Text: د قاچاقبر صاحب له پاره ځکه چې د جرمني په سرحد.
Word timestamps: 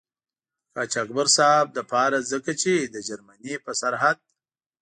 د 0.03 0.03
قاچاقبر 0.75 1.27
صاحب 1.37 1.67
له 1.77 1.83
پاره 1.91 2.19
ځکه 2.31 2.51
چې 2.61 2.73
د 2.93 2.95
جرمني 3.07 3.55
په 3.65 3.71
سرحد. 3.79 4.17